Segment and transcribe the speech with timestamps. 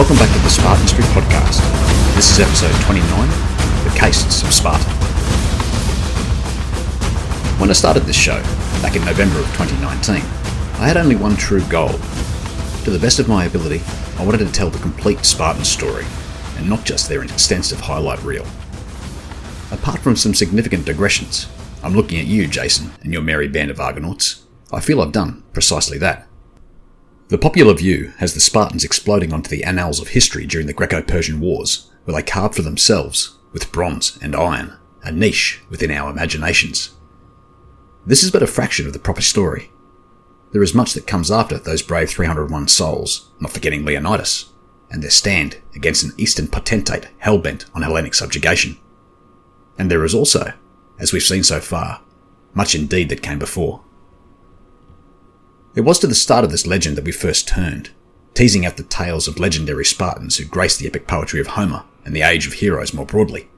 [0.00, 1.60] Welcome back to the Spartan Street Podcast.
[2.16, 3.28] This is episode 29
[3.84, 4.82] The Castes of Sparta.
[7.60, 8.42] When I started this show,
[8.80, 10.14] back in November of 2019,
[10.80, 11.90] I had only one true goal.
[12.84, 13.82] To the best of my ability,
[14.16, 16.06] I wanted to tell the complete Spartan story,
[16.56, 18.46] and not just their extensive highlight reel.
[19.70, 21.46] Apart from some significant digressions,
[21.82, 24.46] I'm looking at you, Jason, and your merry band of Argonauts.
[24.72, 26.26] I feel I've done precisely that.
[27.30, 31.00] The popular view has the Spartans exploding onto the annals of history during the Greco
[31.00, 36.10] Persian Wars, where they carved for themselves, with bronze and iron, a niche within our
[36.10, 36.90] imaginations.
[38.04, 39.70] This is but a fraction of the proper story.
[40.50, 44.52] There is much that comes after those brave 301 souls, not forgetting Leonidas,
[44.90, 48.76] and their stand against an Eastern potentate hell bent on Hellenic subjugation.
[49.78, 50.52] And there is also,
[50.98, 52.02] as we've seen so far,
[52.54, 53.84] much indeed that came before.
[55.72, 57.90] It was to the start of this legend that we first turned,
[58.34, 62.14] teasing out the tales of legendary Spartans who graced the epic poetry of Homer and
[62.14, 63.48] the age of heroes more broadly.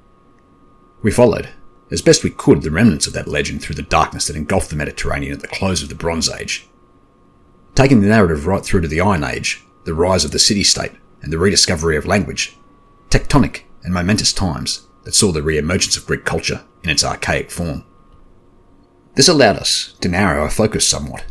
[1.03, 1.49] We followed,
[1.91, 4.77] as best we could, the remnants of that legend through the darkness that engulfed the
[4.77, 6.69] Mediterranean at the close of the Bronze Age.
[7.75, 10.93] Taking the narrative right through to the Iron Age, the rise of the city state,
[11.23, 12.59] and the rediscovery of language,
[13.09, 17.85] tectonic and momentous times that saw the re-emergence of Greek culture in its archaic form.
[19.15, 21.25] This allowed us to narrow our focus somewhat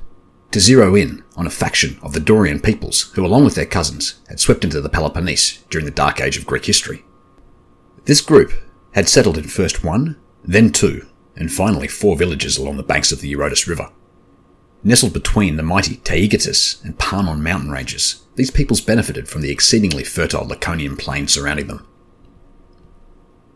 [0.52, 4.19] to zero in on a faction of the Dorian peoples who, along with their cousins,
[4.27, 7.03] had swept into the Peloponnese during the Dark Age of Greek history.
[8.05, 8.52] This group
[8.93, 13.21] had settled in first one, then two, and finally four villages along the banks of
[13.21, 13.89] the Eurotas River.
[14.83, 20.03] Nestled between the mighty Taygetus and Parnon mountain ranges, these peoples benefited from the exceedingly
[20.03, 21.88] fertile Laconian plain surrounding them.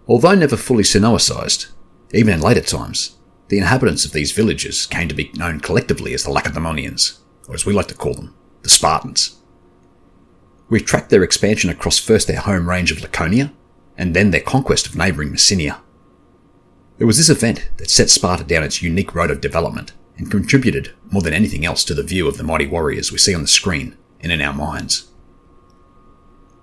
[0.07, 1.67] Although never fully synoecized,
[2.13, 6.23] even in later times, the inhabitants of these villages came to be known collectively as
[6.23, 9.37] the Lacedaemonians, or as we like to call them, the Spartans.
[10.70, 13.53] We tracked their expansion across first their home range of Laconia,
[13.97, 15.80] and then their conquest of neighbouring Messenia.
[16.97, 20.93] It was this event that set Sparta down its unique road of development and contributed
[21.11, 23.47] more than anything else to the view of the mighty warriors we see on the
[23.47, 25.09] screen and in our minds.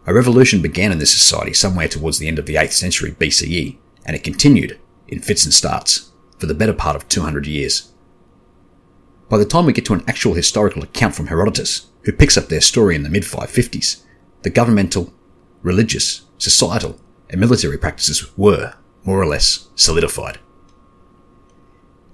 [0.06, 3.76] A revolution began in this society somewhere towards the end of the 8th century BCE,
[4.04, 6.11] and it continued, in fits and starts,
[6.42, 7.92] for the better part of 200 years.
[9.30, 12.48] By the time we get to an actual historical account from Herodotus, who picks up
[12.48, 14.02] their story in the mid 550s,
[14.42, 15.14] the governmental,
[15.62, 16.98] religious, societal,
[17.30, 20.40] and military practices were, more or less, solidified.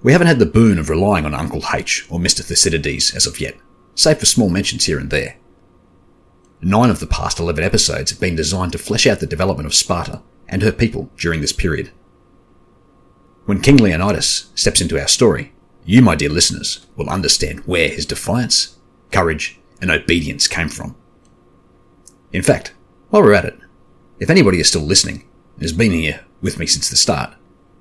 [0.03, 2.45] We haven't had the boon of relying on Uncle H or Mr.
[2.45, 3.57] Thucydides as of yet,
[3.95, 5.37] save for small mentions here and there.
[6.61, 9.73] Nine of the past 11 episodes have been designed to flesh out the development of
[9.73, 11.89] Sparta and her people during this period.
[13.49, 18.05] When King Leonidas steps into our story, you, my dear listeners, will understand where his
[18.05, 18.77] defiance,
[19.11, 20.95] courage, and obedience came from.
[22.31, 22.75] In fact,
[23.09, 23.57] while we're at it,
[24.19, 27.33] if anybody is still listening and has been here with me since the start,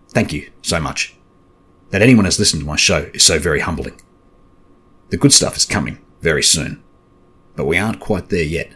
[0.08, 1.14] thank you so much.
[1.90, 4.00] That anyone has listened to my show is so very humbling.
[5.10, 6.82] The good stuff is coming very soon,
[7.56, 8.72] but we aren't quite there yet.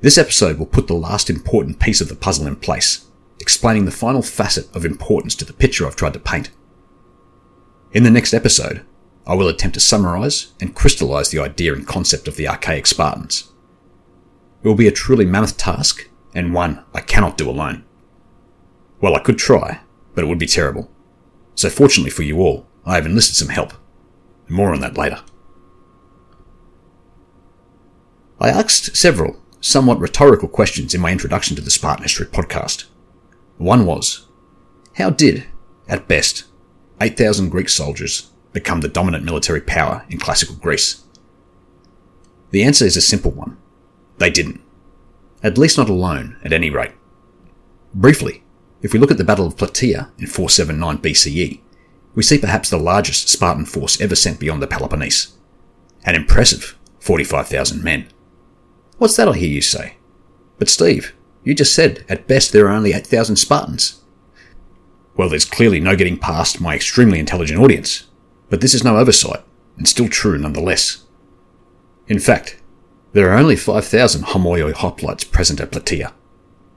[0.00, 3.08] This episode will put the last important piece of the puzzle in place
[3.42, 6.50] explaining the final facet of importance to the picture I've tried to paint.
[7.90, 8.86] In the next episode,
[9.26, 13.50] I will attempt to summarise and crystallise the idea and concept of the archaic Spartans.
[14.62, 17.84] It will be a truly mammoth task, and one I cannot do alone.
[19.00, 19.80] Well, I could try,
[20.14, 20.88] but it would be terrible.
[21.56, 23.72] So fortunately for you all, I have enlisted some help.
[24.48, 25.20] More on that later.
[28.38, 32.84] I asked several somewhat rhetorical questions in my introduction to the Spartan History podcast.
[33.58, 34.26] One was,
[34.94, 35.46] how did,
[35.88, 36.44] at best,
[37.00, 41.02] 8,000 Greek soldiers become the dominant military power in classical Greece?
[42.50, 43.56] The answer is a simple one.
[44.18, 44.60] They didn't.
[45.42, 46.92] At least not alone, at any rate.
[47.94, 48.42] Briefly,
[48.82, 51.60] if we look at the Battle of Plataea in 479 BCE,
[52.14, 55.36] we see perhaps the largest Spartan force ever sent beyond the Peloponnese.
[56.04, 58.08] An impressive 45,000 men.
[58.98, 59.96] What's that I hear you say?
[60.58, 64.02] But Steve, you just said, at best, there are only 8,000 Spartans.
[65.16, 68.06] Well, there's clearly no getting past my extremely intelligent audience,
[68.48, 69.42] but this is no oversight,
[69.76, 71.04] and still true nonetheless.
[72.08, 72.60] In fact,
[73.12, 76.12] there are only 5,000 Homoioi hoplites present at Plataea.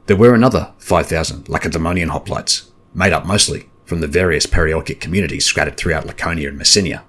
[0.08, 5.78] There were another 5,000 Lacedaemonian hoplites, made up mostly from the various Perioecic communities scattered
[5.78, 7.04] throughout Laconia and Messenia.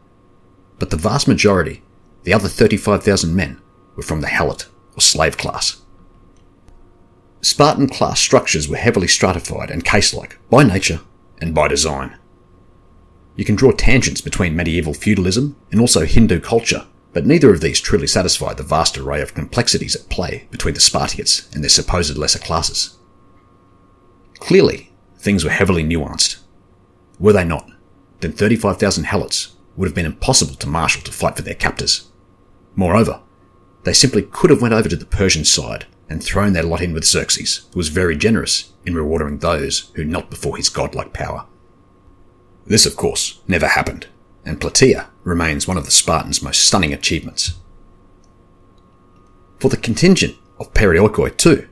[0.79, 1.83] But the vast majority,
[2.25, 3.61] the other 35,000 men,
[3.97, 5.83] were from the Helot, or slave class.
[7.41, 11.01] Spartan class structures were heavily stratified and case like by nature
[11.41, 12.19] and by design.
[13.37, 16.87] You can draw tangents between medieval feudalism and also Hindu culture
[17.17, 20.81] But neither of these truly satisfy the vast array of complexities at play between the
[20.81, 22.99] Spartiates and their supposed lesser classes.
[24.35, 26.41] Clearly, things were heavily nuanced.
[27.19, 27.71] Were they not?
[28.21, 32.07] Then 35,000 helots would have been impossible to marshal to fight for their captors.
[32.75, 33.23] Moreover,
[33.85, 36.93] they simply could have went over to the Persian side and thrown their lot in
[36.93, 41.47] with Xerxes, who was very generous in rewarding those who knelt before his godlike power.
[42.67, 44.07] This, of course, never happened,
[44.45, 47.55] and Plataea remains one of the Spartans' most stunning achievements.
[49.59, 51.69] For the contingent of Perioikoi, too,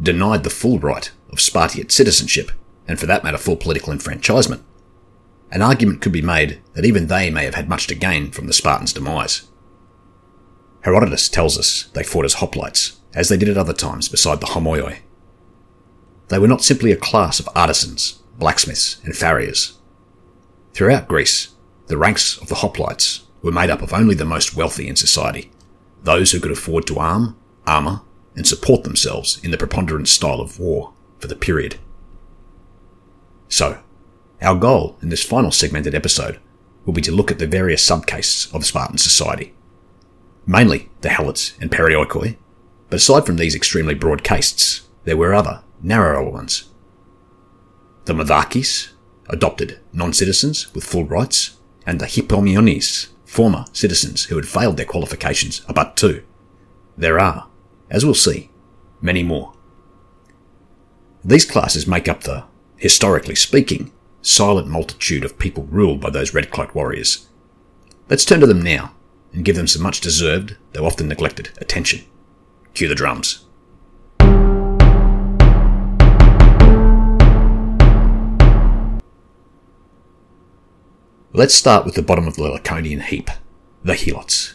[0.00, 2.50] denied the full right of Spartiate citizenship,
[2.86, 4.62] and for that matter, full political enfranchisement,
[5.50, 8.46] an argument could be made that even they may have had much to gain from
[8.46, 9.48] the Spartans' demise.
[10.80, 14.46] Herodotus tells us they fought as hoplites, as they did at other times beside the
[14.46, 14.98] homoioi.
[16.28, 19.78] They were not simply a class of artisans, blacksmiths, and farriers.
[20.72, 21.54] Throughout Greece,
[21.86, 25.50] the ranks of the hoplites were made up of only the most wealthy in society,
[26.02, 28.00] those who could afford to arm, armour,
[28.34, 31.76] and support themselves in the preponderant style of war for the period.
[33.48, 33.78] So,
[34.42, 36.40] our goal in this final segmented episode
[36.84, 39.54] will be to look at the various subcastes of Spartan society,
[40.46, 42.36] mainly the Helots and Perioikoi,
[42.94, 46.70] but aside from these extremely broad castes, there were other, narrower ones.
[48.04, 48.92] The Mothakes,
[49.28, 55.62] adopted non-citizens with full rights, and the Hypomeiones, former citizens who had failed their qualifications
[55.66, 56.22] are but two.
[56.96, 57.48] There are,
[57.90, 58.52] as we'll see,
[59.00, 59.54] many more.
[61.24, 62.44] These classes make up the,
[62.76, 63.90] historically speaking,
[64.22, 67.26] silent multitude of people ruled by those red cloaked warriors.
[68.08, 68.94] Let's turn to them now
[69.32, 72.04] and give them some much deserved, though often neglected, attention.
[72.74, 73.44] Cue the drums.
[81.32, 83.30] Let's start with the bottom of the Laconian heap,
[83.82, 84.54] the Helots.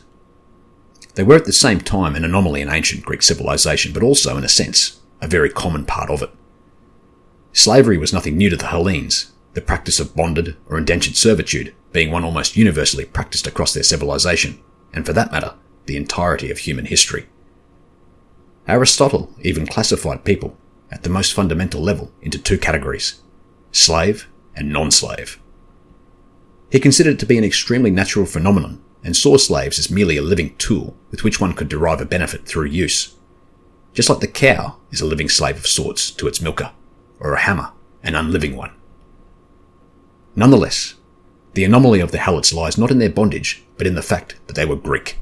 [1.15, 4.43] They were at the same time an anomaly in ancient Greek civilization, but also, in
[4.43, 6.29] a sense, a very common part of it.
[7.51, 12.11] Slavery was nothing new to the Hellenes, the practice of bonded or indentured servitude being
[12.11, 14.59] one almost universally practiced across their civilization,
[14.93, 15.55] and for that matter,
[15.85, 17.25] the entirety of human history.
[18.69, 20.55] Aristotle even classified people,
[20.91, 23.21] at the most fundamental level, into two categories
[23.71, 25.39] slave and non slave.
[26.71, 30.21] He considered it to be an extremely natural phenomenon and saw slaves as merely a
[30.21, 33.15] living tool with which one could derive a benefit through use.
[33.93, 36.71] Just like the cow is a living slave of sorts to its milker,
[37.19, 37.71] or a hammer,
[38.03, 38.71] an unliving one.
[40.35, 40.95] Nonetheless,
[41.53, 44.55] the anomaly of the Helots lies not in their bondage, but in the fact that
[44.55, 45.17] they were Greek.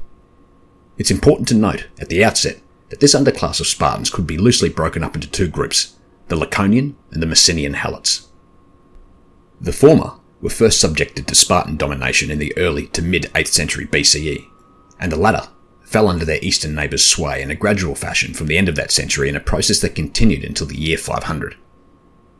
[0.98, 4.68] It's important to note at the outset that this underclass of Spartans could be loosely
[4.68, 5.96] broken up into two groups,
[6.28, 8.28] the Laconian and the Messenian Helots.
[9.60, 13.86] The former were first subjected to Spartan domination in the early to mid 8th century
[13.86, 14.46] BCE,
[15.00, 15.48] and the latter
[15.82, 18.92] fell under their eastern neighbours' sway in a gradual fashion from the end of that
[18.92, 21.56] century in a process that continued until the year 500.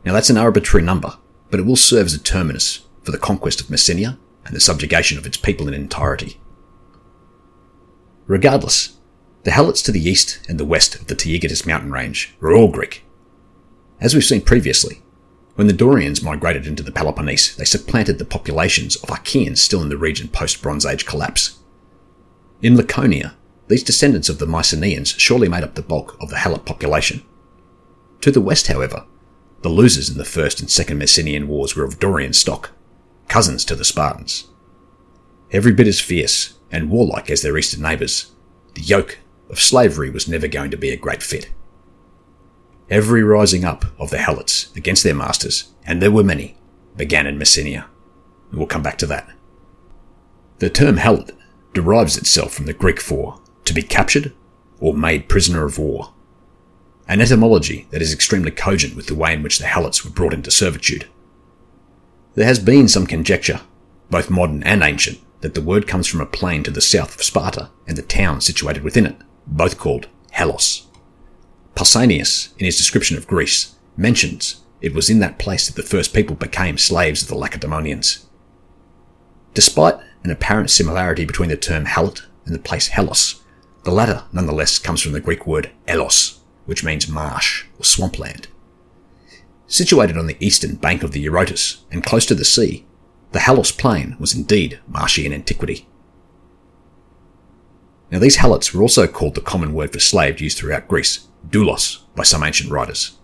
[0.05, 1.17] Now that's an arbitrary number,
[1.49, 5.17] but it will serve as a terminus for the conquest of Messenia and the subjugation
[5.17, 6.39] of its people in entirety.
[8.27, 8.98] Regardless,
[9.43, 12.69] the Helots to the east and the west of the Taygetus mountain range were all
[12.69, 13.03] Greek.
[14.01, 15.01] As we've seen previously,
[15.55, 19.89] when the Dorians migrated into the Peloponnese, they supplanted the populations of Achaeans still in
[19.89, 21.59] the region post Bronze Age collapse.
[22.61, 23.35] In Laconia,
[23.67, 27.23] these descendants of the Mycenaeans surely made up the bulk of the Helot population.
[28.21, 29.05] To the west, however,
[29.61, 32.71] the losers in the First and Second Messenian Wars were of Dorian stock,
[33.27, 34.47] cousins to the Spartans.
[35.51, 38.31] Every bit as fierce and warlike as their eastern neighbours,
[38.75, 39.17] the yoke
[39.49, 41.49] of slavery was never going to be a great fit.
[42.89, 46.57] Every rising up of the Helots against their masters, and there were many,
[46.95, 47.85] began in Messenia.
[48.51, 49.29] We'll come back to that.
[50.57, 51.31] The term Helot
[51.73, 54.33] derives itself from the Greek for to be captured
[54.79, 56.13] or made prisoner of war
[57.09, 60.33] an etymology that is extremely cogent with the way in which the Helots were brought
[60.33, 61.07] into servitude.
[62.35, 63.61] There has been some conjecture,
[64.11, 67.23] both modern and ancient, that the word comes from a plain to the south of
[67.23, 69.15] Sparta and the town situated within it,
[69.49, 70.85] both called Helos.
[71.75, 76.13] Pausanias, in his description of Greece, mentions it was in that place that the first
[76.13, 78.25] people became slaves of the Lacedaemonians.
[79.53, 83.41] Despite an apparent similarity between the term Helot and the place Helos,
[83.83, 88.47] the latter nonetheless comes from the Greek word elos, which means marsh or swampland.
[89.67, 92.85] Situated on the eastern bank of the Eurotas and close to the sea,
[93.31, 95.87] the Helos plain was indeed marshy in antiquity.
[98.11, 101.99] Now these Helots were also called the common word for slave used throughout Greece, doulos,
[102.15, 103.17] by some ancient writers.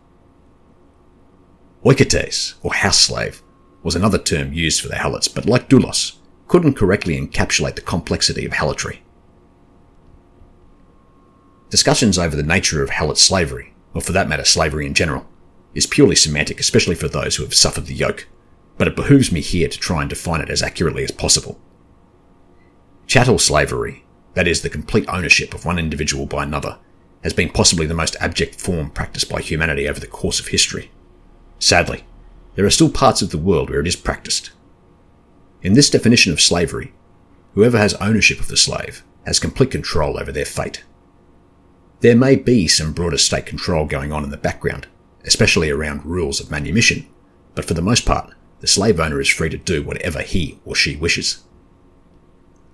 [1.83, 3.41] Oiketes, or house slave,
[3.83, 8.45] was another term used for the Helots, but like doulos, couldn't correctly encapsulate the complexity
[8.45, 8.99] of Helotry.
[11.69, 15.27] Discussions over the nature of Helot slavery, or for that matter slavery in general,
[15.73, 18.27] is purely semantic, especially for those who have suffered the yoke,
[18.77, 21.59] but it behooves me here to try and define it as accurately as possible.
[23.07, 24.04] Chattel slavery,
[24.35, 26.77] that is, the complete ownership of one individual by another,
[27.23, 30.91] has been possibly the most abject form practiced by humanity over the course of history.
[31.57, 32.03] Sadly,
[32.55, 34.51] there are still parts of the world where it is practiced.
[35.61, 36.93] In this definition of slavery,
[37.53, 40.83] whoever has ownership of the slave has complete control over their fate.
[42.01, 44.87] There may be some broader state control going on in the background,
[45.23, 47.07] especially around rules of manumission,
[47.55, 50.75] but for the most part, the slave owner is free to do whatever he or
[50.75, 51.43] she wishes.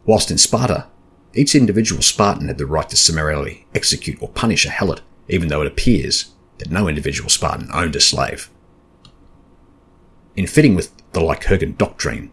[0.05, 0.87] Whilst in Sparta,
[1.33, 5.61] each individual Spartan had the right to summarily execute or punish a helot, even though
[5.61, 8.49] it appears that no individual Spartan owned a slave.
[10.35, 12.31] In fitting with the Lycurgan doctrine,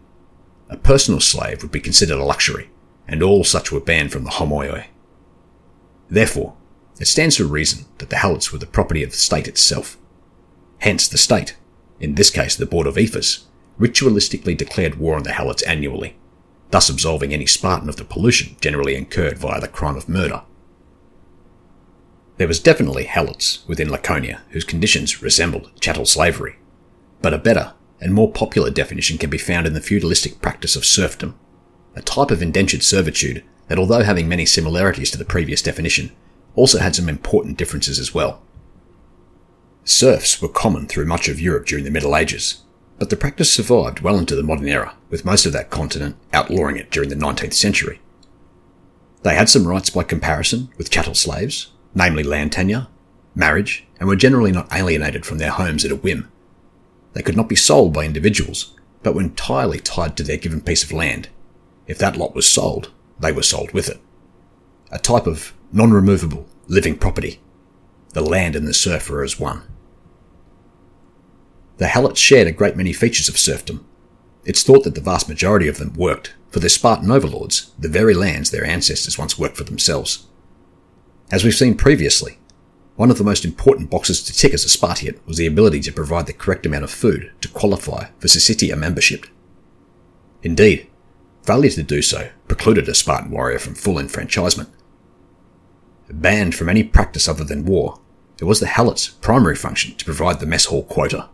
[0.69, 2.69] a personal slave would be considered a luxury,
[3.07, 4.85] and all such were banned from the homoioi.
[6.09, 6.55] Therefore,
[6.99, 9.97] it stands to reason that the helots were the property of the state itself.
[10.79, 11.55] Hence, the state,
[11.99, 13.45] in this case the Board of Ephors,
[13.79, 16.15] ritualistically declared war on the helots annually,
[16.71, 20.43] thus absolving any Spartan of the pollution generally incurred via the crime of murder.
[22.37, 26.55] There was definitely helots within Laconia whose conditions resembled chattel slavery,
[27.21, 30.85] but a better and more popular definition can be found in the feudalistic practice of
[30.85, 31.37] serfdom,
[31.95, 36.11] a type of indentured servitude that, although having many similarities to the previous definition,
[36.55, 38.41] also had some important differences as well.
[39.83, 42.63] Serfs were common through much of Europe during the Middle Ages,
[42.99, 46.75] but the practice survived well into the modern era, with most of that continent outlawing
[46.75, 48.01] it during the 19th century.
[49.23, 52.87] They had some rights by comparison with chattel slaves, namely land tenure,
[53.33, 56.29] marriage, and were generally not alienated from their homes at a whim.
[57.13, 60.83] They could not be sold by individuals, but were entirely tied to their given piece
[60.83, 61.29] of land.
[61.87, 63.99] If that lot was sold, they were sold with it.
[64.91, 67.39] A type of non removable living property.
[68.13, 69.63] The land and the serf were as one.
[71.79, 73.85] The Helots shared a great many features of serfdom.
[74.43, 78.13] It's thought that the vast majority of them worked for their Spartan overlords, the very
[78.13, 80.27] lands their ancestors once worked for themselves.
[81.31, 82.37] As we've seen previously,
[82.97, 85.93] one of the most important boxes to tick as a Spartiate was the ability to
[85.93, 89.25] provide the correct amount of food to qualify for Syssitia membership.
[90.43, 90.87] Indeed,
[91.43, 94.67] failure to do so precluded a Spartan warrior from full enfranchisement.
[96.09, 98.01] Banned from any practice other than war,
[98.37, 101.29] it was the Helot's primary function to provide the mess hall quota.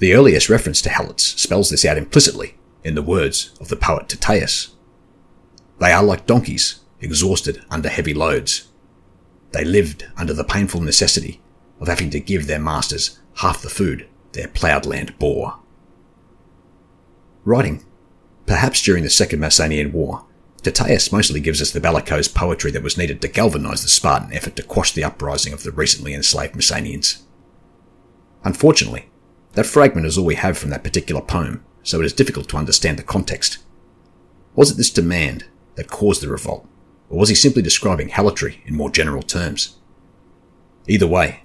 [0.00, 4.08] The earliest reference to Helots spells this out implicitly in the words of the poet
[4.08, 4.70] Tyrtaeus.
[5.78, 8.68] They are like donkeys, exhausted under heavy loads.
[9.52, 11.42] They lived under the painful necessity
[11.80, 15.58] of having to give their masters half the food their ploughed land bore.
[17.44, 17.84] Writing,
[18.46, 20.24] perhaps during the Second Messenian War,
[20.62, 24.56] Tyrtaeus mostly gives us the bellicose poetry that was needed to galvanise the Spartan effort
[24.56, 27.20] to quash the uprising of the recently enslaved Messenians.
[28.44, 29.09] Unfortunately,
[29.52, 32.56] that fragment is all we have from that particular poem, so it is difficult to
[32.56, 33.58] understand the context.
[34.54, 36.66] Was it this demand that caused the revolt,
[37.08, 39.76] or was he simply describing helotry in more general terms?
[40.86, 41.42] Either way,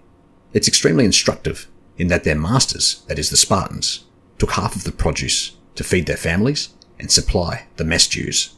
[0.54, 4.06] it's extremely instructive in that their masters, that is the Spartans,
[4.38, 6.70] took half of the produce to feed their families
[7.00, 8.56] and supply the mess dues.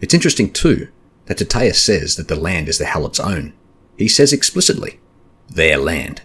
[0.00, 0.88] It's interesting too
[1.26, 3.52] that Tyrtaeus says that the land is the Helots' own.
[3.96, 5.00] He says explicitly,
[5.48, 6.22] their land.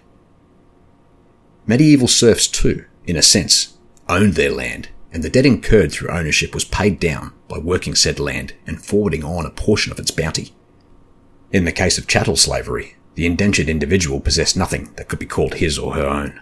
[1.68, 3.78] Medieval serfs too, in a sense,
[4.10, 8.20] owned their land, and the debt incurred through ownership was paid down by working said
[8.20, 10.54] land and forwarding on a portion of its bounty.
[11.52, 15.56] In the case of chattel slavery, the indentured individual possessed nothing that could be called
[15.56, 16.40] his or her own.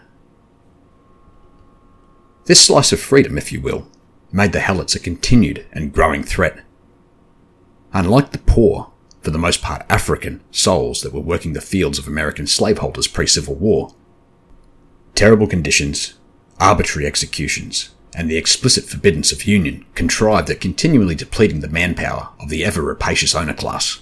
[2.45, 3.87] This slice of freedom, if you will,
[4.31, 6.63] made the Helots a continued and growing threat
[7.93, 12.07] Unlike the poor, for the most part African, souls that were working the fields of
[12.07, 13.95] American slaveholders pre Civil War,
[15.15, 16.13] terrible conditions,
[16.59, 22.49] arbitrary executions, and the explicit forbiddance of union contrived at continually depleting the manpower of
[22.49, 24.01] the ever rapacious owner class.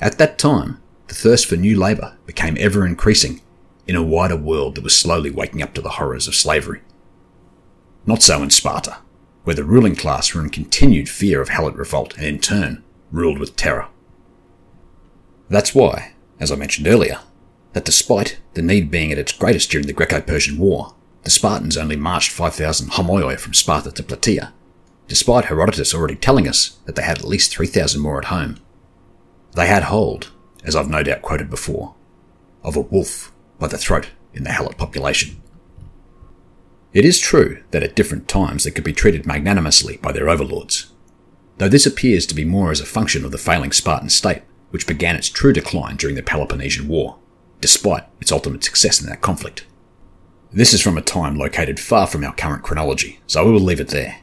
[0.00, 3.40] At that time, the thirst for new labour became ever increasing
[3.86, 6.80] in a wider world that was slowly waking up to the horrors of slavery.
[8.06, 8.98] Not so in Sparta
[9.44, 13.38] where the ruling class were in continued fear of Helot revolt and in turn ruled
[13.38, 13.86] with terror.
[15.48, 17.20] That's why, as I mentioned earlier,
[17.74, 21.96] that despite the need being at its greatest during the Greco-Persian War, the Spartans only
[21.96, 24.52] marched 5,000 homoioi from Sparta to Plataea,
[25.08, 28.58] despite Herodotus already telling us that they had at least 3,000 more at home.
[29.54, 30.30] They had hold,
[30.64, 31.94] as I've no doubt quoted before,
[32.62, 35.40] of a wolf by the throat in the Helot population.
[36.92, 40.92] It is true that at different times they could be treated magnanimously by their overlords,
[41.58, 44.86] though this appears to be more as a function of the failing Spartan state which
[44.86, 47.18] began its true decline during the Peloponnesian War,
[47.64, 49.64] despite its ultimate success in that conflict.
[50.52, 53.80] This is from a time located far from our current chronology, so we will leave
[53.80, 54.18] it there.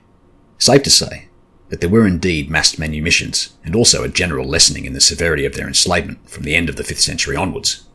[0.59, 1.27] Safe to say
[1.69, 5.55] that there were indeed massed manumissions, and also a general lessening in the severity of
[5.55, 7.87] their enslavement from the end of the 5th century onwards.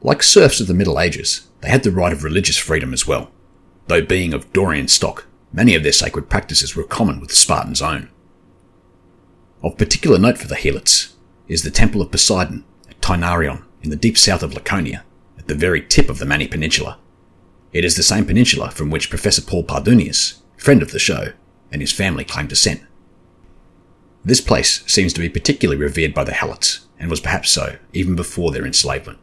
[0.00, 3.32] Like serfs of the Middle Ages, they had the right of religious freedom as well.
[3.88, 7.82] Though being of Dorian stock, many of their sacred practices were common with the Spartans'
[7.82, 8.10] own.
[9.60, 11.14] Of particular note for the Helots
[11.48, 12.64] is the Temple of Poseidon
[13.08, 15.04] at in the deep south of Laconia,
[15.38, 16.98] at the very tip of the Mani Peninsula.
[17.72, 21.32] It is the same peninsula from which Professor Paul Pardunius, friend of the show,
[21.70, 22.82] and his family claim descent.
[24.24, 28.14] This place seems to be particularly revered by the Helots, and was perhaps so even
[28.16, 29.18] before their enslavement.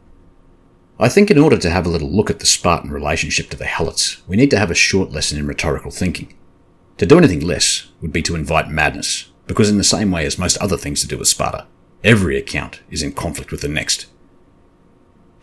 [0.98, 3.64] I think in order to have a little look at the Spartan relationship to the
[3.66, 6.34] Helots, we need to have a short lesson in rhetorical thinking.
[6.98, 10.38] To do anything less would be to invite madness, because in the same way as
[10.38, 11.66] most other things to do with Sparta,
[12.04, 14.06] every account is in conflict with the next,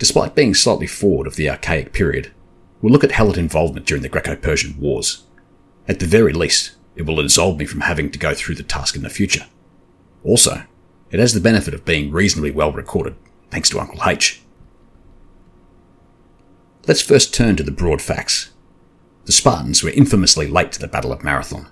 [0.04, 2.34] Despite being slightly forward of the archaic period,
[2.82, 5.24] we'll look at Helot involvement during the Greco-Persian Wars.
[5.88, 8.98] At the very least, it will absolve me from having to go through the task
[8.98, 9.46] in the future.
[10.26, 10.64] Also,
[11.10, 13.16] it has the benefit of being reasonably well recorded,
[13.50, 14.42] thanks to Uncle H.
[16.86, 18.52] Let's first turn to the broad facts.
[19.24, 21.68] The Spartans were infamously late to the Battle of Marathon.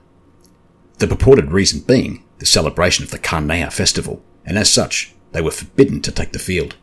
[0.99, 5.51] The purported reason being the celebration of the Carnea festival, and as such, they were
[5.51, 6.75] forbidden to take the field.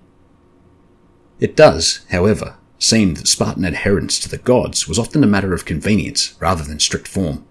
[1.41, 5.65] It does, however, seem that Spartan adherence to the gods was often a matter of
[5.65, 7.45] convenience rather than strict form.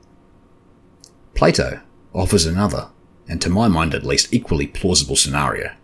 [1.35, 1.81] Plato
[2.13, 2.89] offers another,
[3.27, 5.75] and to my mind at least equally plausible scenario.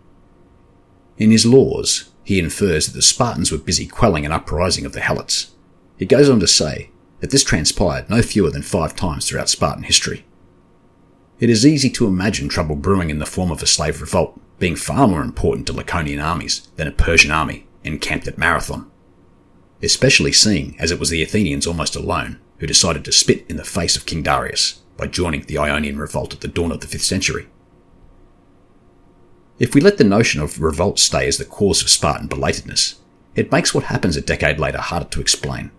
[1.16, 5.00] In his laws, he infers that the Spartans were busy quelling an uprising of the
[5.00, 5.50] Helots.
[5.96, 6.90] He goes on to say
[7.20, 10.24] that this transpired no fewer than five times throughout Spartan history.
[11.40, 14.76] It is easy to imagine trouble brewing in the form of a slave revolt being
[14.76, 18.88] far more important to Laconian armies than a Persian army encamped at Marathon.
[19.82, 23.64] Especially seeing as it was the Athenians almost alone who decided to spit in the
[23.64, 27.00] face of King Darius by joining the Ionian revolt at the dawn of the 5th
[27.00, 27.48] century.
[29.58, 32.94] If we let the notion of revolt stay as the cause of Spartan belatedness,
[33.34, 35.72] it makes what happens a decade later harder to explain.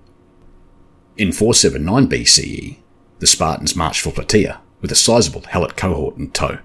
[1.16, 2.78] In 479 BCE,
[3.20, 6.60] the Spartans marched for Plataea with a sizable Helot cohort in tow.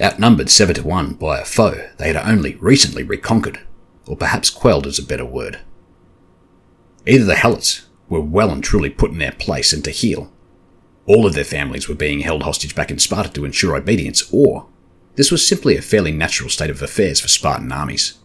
[0.00, 3.60] Outnumbered 7 to 1 by a foe they had only recently reconquered,
[4.06, 5.58] or perhaps quelled is a better word.
[7.06, 10.32] Either the Helots were well and truly put in their place and to heel,
[11.08, 14.66] All of their families were being held hostage back in Sparta to ensure obedience, or
[15.16, 18.18] this was simply a fairly natural state of affairs for Spartan armies.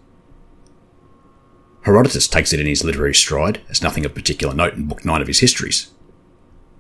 [1.84, 5.22] Herodotus takes it in his literary stride as nothing of particular note in Book 9
[5.22, 5.93] of his histories.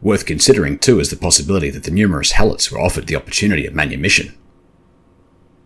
[0.04, 3.74] Worth considering, too, is the possibility that the numerous Helots were offered the opportunity of
[3.74, 4.38] manumission,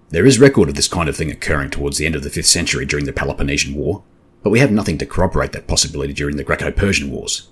[0.09, 2.45] there is record of this kind of thing occurring towards the end of the 5th
[2.45, 4.03] century during the Peloponnesian War,
[4.43, 7.49] but we have nothing to corroborate that possibility during the Greco-Persian Wars.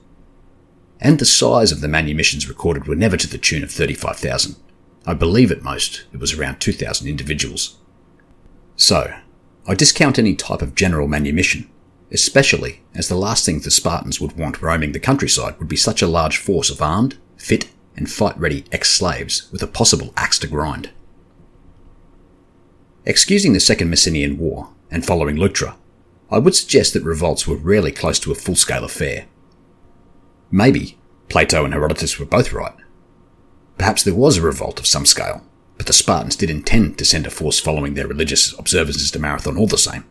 [1.01, 4.55] And the size of the manumissions recorded were never to the tune of 35,000.
[5.07, 7.77] I believe at most it was around 2,000 individuals.
[8.75, 9.11] So,
[9.67, 11.69] I discount any type of general manumission,
[12.15, 16.01] especially as the last thing the Spartans would want roaming the countryside would be such
[16.01, 20.39] a large force of armed, fit, and fight ready ex slaves with a possible axe
[20.39, 20.91] to grind.
[23.03, 25.75] Excusing the Second Messenian War and following Leuctra,
[26.31, 29.25] I would suggest that revolts were rarely close to a full scale affair.
[30.49, 30.97] Maybe
[31.27, 32.75] Plato and Herodotus were both right.
[33.77, 35.43] Perhaps there was a revolt of some scale,
[35.77, 39.57] but the Spartans did intend to send a force following their religious observances to Marathon
[39.57, 40.05] all the same.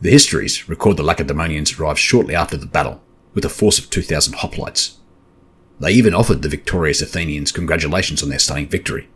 [0.00, 3.02] The histories record the Lacedaemonians arrived shortly after the battle
[3.32, 4.96] with a force of 2,000 hoplites.
[5.80, 9.08] They even offered the victorious Athenians congratulations on their stunning victory.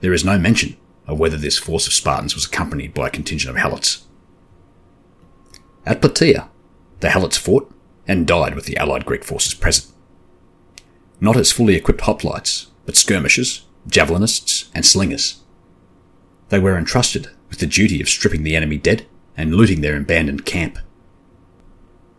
[0.00, 3.54] There is no mention of whether this force of Spartans was accompanied by a contingent
[3.54, 4.02] of Helots.
[5.84, 6.48] At Plataea,
[7.00, 7.72] the Helots fought
[8.06, 9.92] and died with the allied Greek forces present.
[11.20, 15.40] Not as fully equipped hoplites, but skirmishers, javelinists, and slingers.
[16.48, 20.44] They were entrusted with the duty of stripping the enemy dead and looting their abandoned
[20.44, 20.78] camp.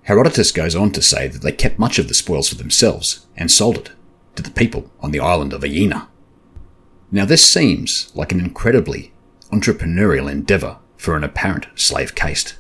[0.04, 3.52] Herodotus goes on to say that they kept much of the spoils for themselves and
[3.52, 3.92] sold it
[4.36, 6.08] to the people on the island of Aegina.
[7.12, 9.14] Now, this seems like an incredibly
[9.52, 12.56] entrepreneurial endeavour for an apparent slave caste.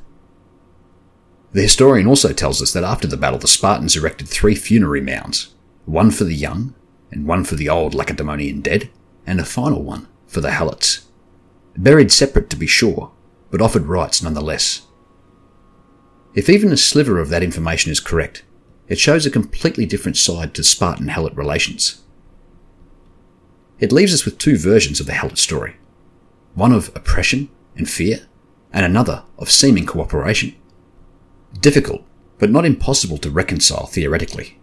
[1.53, 5.53] The historian also tells us that after the battle, the Spartans erected three funerary mounds
[5.85, 6.75] one for the young,
[7.11, 8.89] and one for the old Lacedaemonian dead,
[9.25, 11.05] and a final one for the Helots.
[11.75, 13.11] Buried separate to be sure,
[13.51, 14.87] but offered rites nonetheless.
[16.33, 18.43] If even a sliver of that information is correct,
[18.87, 22.01] it shows a completely different side to Spartan Helot relations.
[23.79, 25.75] it leaves us with two versions of the Helot story
[26.53, 28.27] one of oppression and fear,
[28.73, 30.53] and another of seeming cooperation.
[31.59, 32.03] Difficult,
[32.37, 34.59] but not impossible to reconcile theoretically.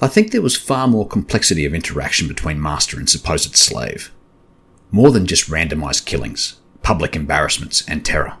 [0.00, 4.12] I think there was far more complexity of interaction between master and supposed slave.
[4.90, 8.34] More than just randomized killings, public embarrassments, and terror.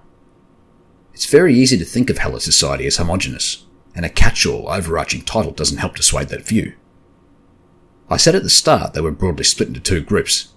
[1.12, 5.50] It's very easy to think of Helot society as homogenous, and a catch-all overarching title
[5.50, 6.74] doesn't help dissuade that view.
[8.08, 10.52] I said at the start they were broadly split into two groups.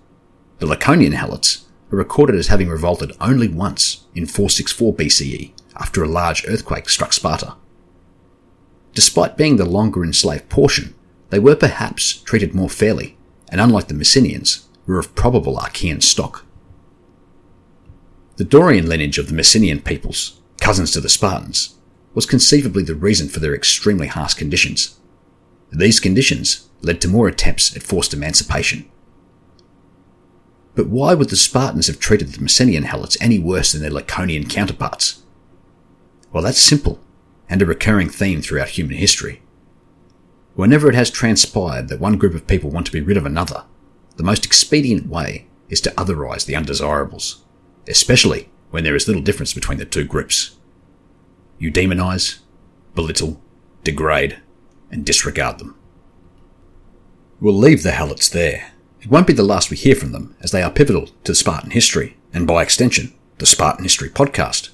[0.60, 6.08] The Laconian Helots are recorded as having revolted only once in 464 BCE after a
[6.08, 7.56] large earthquake struck Sparta.
[8.94, 10.94] Despite being the longer enslaved portion,
[11.32, 13.18] they were perhaps treated more fairly,
[13.52, 16.46] and unlike the Messenians, were of probable Achaean stock.
[18.40, 21.76] The Dorian lineage of the Messenian peoples, cousins to the Spartans,
[22.14, 24.98] was conceivably the reason for their extremely harsh conditions.
[25.74, 28.90] These conditions led to more attempts at forced emancipation.
[30.74, 34.50] But why would the Spartans have treated the Messenian Helots any worse than their Laconian
[34.50, 35.22] counterparts?
[36.32, 37.02] Well, that's simple,
[37.50, 39.42] and a recurring theme throughout human history.
[40.56, 43.66] Whenever it has transpired that one group of people want to be rid of another,
[44.16, 47.44] the most expedient way is to otherize the undesirables,
[47.90, 50.58] especially when there is little difference between the two groups.
[51.58, 52.40] You demonize,
[52.96, 53.42] belittle,
[53.84, 54.40] degrade,
[54.92, 55.76] and disregard them.
[57.42, 58.72] We'll leave the Helots there.
[59.02, 61.72] It won't be the last we hear from them, as they are pivotal to Spartan
[61.72, 64.70] history, and by extension, the Spartan History podcast.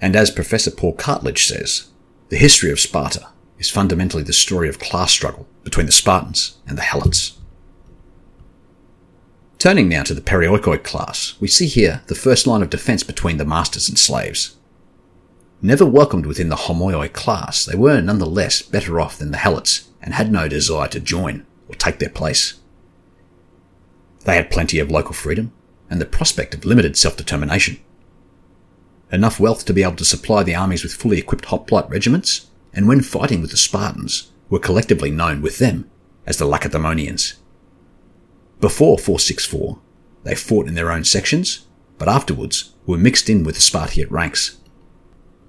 [0.00, 1.88] And as Professor Paul Cartledge says,
[2.30, 6.78] the history of Sparta is fundamentally the story of class struggle between the Spartans and
[6.78, 7.38] the Helots.
[9.58, 13.38] Turning now to the Perioikoi class, we see here the first line of defence between
[13.38, 14.56] the masters and slaves.
[15.62, 20.12] Never welcomed within the Homoioi class, they were nonetheless better off than the Helots and
[20.12, 22.60] had no desire to join or take their place.
[24.24, 25.52] They had plenty of local freedom
[25.88, 27.78] and the prospect of limited self-determination.
[29.10, 32.88] Enough wealth to be able to supply the armies with fully equipped hoplite regiments and
[32.88, 35.90] when fighting with the Spartans, were collectively known with them
[36.26, 37.34] as the Lacedaemonians.
[38.64, 39.78] Before 464,
[40.22, 41.66] they fought in their own sections,
[41.98, 44.56] but afterwards were mixed in with the Spartiate ranks.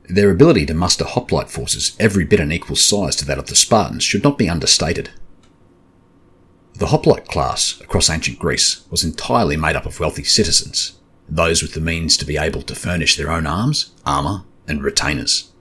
[0.09, 3.55] Their ability to muster hoplite forces every bit an equal size to that of the
[3.55, 5.11] Spartans should not be understated.
[6.73, 10.99] The hoplite class across ancient Greece was entirely made up of wealthy citizens,
[11.29, 15.53] those with the means to be able to furnish their own arms, armour, and retainers.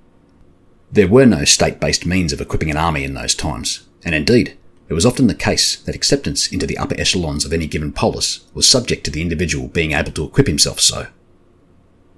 [0.91, 4.59] There were no state based means of equipping an army in those times, and indeed,
[4.89, 8.45] it was often the case that acceptance into the upper echelons of any given polis
[8.53, 11.07] was subject to the individual being able to equip himself so.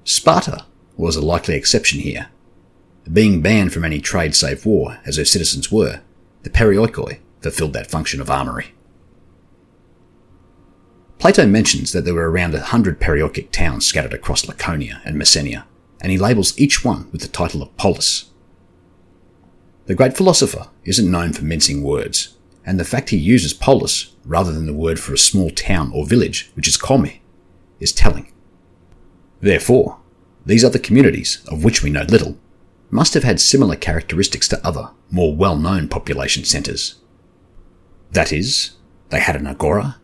[0.05, 2.29] Sparta was a likely exception here.
[3.13, 6.01] Being banned from any trade save war, as her citizens were,
[6.43, 8.75] the perioikoi fulfilled that function of armory.
[11.19, 15.65] Plato mentions that there were around a hundred perioikic towns scattered across Laconia and Messenia,
[16.01, 18.31] and he labels each one with the title of polis,
[19.87, 22.36] the great philosopher isn't known for mincing words,
[22.67, 26.05] and the fact he uses polis rather than the word for a small town or
[26.05, 27.21] village, which is komi,
[27.79, 28.31] is telling.
[29.41, 30.01] Therefore,
[30.45, 32.37] these other communities, of which we know little,
[32.91, 36.97] must have had similar characteristics to other, more well known population centres.
[38.11, 38.73] That is,
[39.11, 39.97] they had an agora,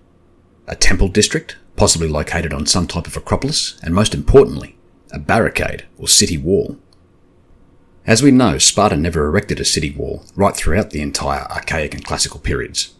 [0.68, 4.77] a temple district, possibly located on some type of acropolis, and most importantly,
[5.11, 6.79] a barricade or city wall
[8.07, 12.05] as we know, Sparta never erected a city wall right throughout the entire archaic and
[12.05, 12.95] classical periods.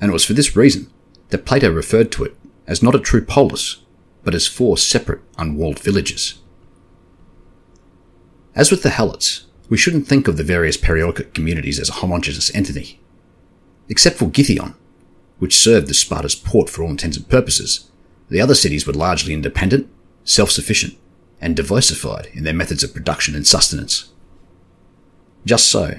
[0.00, 0.90] And it was for this reason
[1.28, 3.82] that Plato referred to it as not a true polis,
[4.24, 6.40] but as four separate unwalled villages.
[8.54, 12.54] As with the Helots, we shouldn't think of the various perioikic communities as a homogeneous
[12.54, 13.00] entity.
[13.88, 14.74] Except for Gythion,
[15.38, 17.90] which served as Sparta's port for all intents and purposes,
[18.28, 19.88] the other cities were largely independent,
[20.24, 20.96] self-sufficient,
[21.40, 24.11] and diversified in their methods of production and sustenance.
[25.44, 25.98] Just so,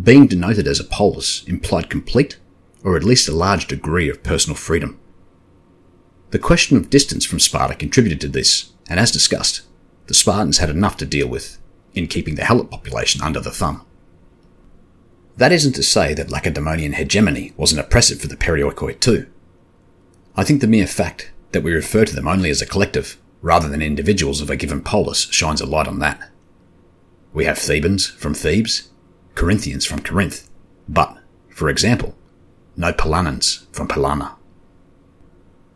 [0.00, 2.38] being denoted as a polis implied complete,
[2.84, 4.98] or at least a large degree of personal freedom.
[6.30, 9.62] The question of distance from Sparta contributed to this, and as discussed,
[10.06, 11.58] the Spartans had enough to deal with
[11.94, 13.84] in keeping the Helot population under the thumb.
[15.36, 19.30] That isn't to say that Lacedaemonian hegemony wasn't oppressive for the Perioikoi too.
[20.36, 23.68] I think the mere fact that we refer to them only as a collective, rather
[23.68, 26.30] than individuals of a given polis, shines a light on that.
[27.32, 28.90] We have Thebans from Thebes,
[29.34, 30.50] Corinthians from Corinth,
[30.88, 31.16] but,
[31.48, 32.14] for example,
[32.76, 34.36] no Pellanans from Pellana.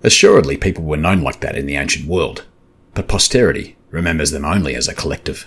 [0.02, 2.44] Assuredly, people were known like that in the ancient world,
[2.94, 5.46] but posterity remembers them only as a collective.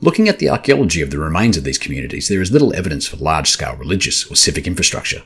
[0.00, 3.16] Looking at the archaeology of the remains of these communities, there is little evidence for
[3.16, 5.22] large scale religious or civic infrastructure.